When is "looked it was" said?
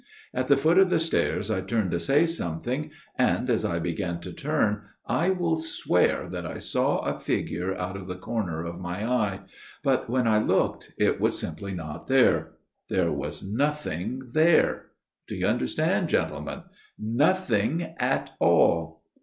10.39-11.37